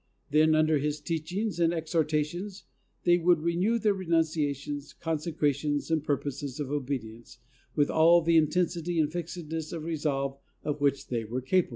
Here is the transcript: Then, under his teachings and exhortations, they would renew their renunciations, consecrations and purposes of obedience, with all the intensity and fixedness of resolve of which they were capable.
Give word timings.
Then, 0.31 0.55
under 0.55 0.79
his 0.79 0.99
teachings 0.99 1.59
and 1.59 1.71
exhortations, 1.71 2.63
they 3.03 3.19
would 3.19 3.43
renew 3.43 3.77
their 3.77 3.93
renunciations, 3.93 4.93
consecrations 4.93 5.91
and 5.91 6.03
purposes 6.03 6.59
of 6.59 6.71
obedience, 6.71 7.37
with 7.75 7.91
all 7.91 8.19
the 8.23 8.35
intensity 8.35 8.99
and 8.99 9.11
fixedness 9.11 9.71
of 9.71 9.83
resolve 9.83 10.39
of 10.63 10.81
which 10.81 11.09
they 11.09 11.23
were 11.23 11.39
capable. 11.39 11.69